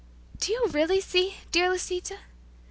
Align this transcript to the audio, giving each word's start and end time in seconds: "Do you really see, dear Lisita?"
"Do 0.39 0.51
you 0.51 0.65
really 0.71 0.99
see, 0.99 1.35
dear 1.51 1.69
Lisita?" 1.69 2.17